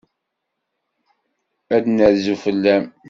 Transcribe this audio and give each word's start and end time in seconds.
Ad 1.75 1.81
d-nerzu 1.83 2.35
fell-am. 2.43 2.85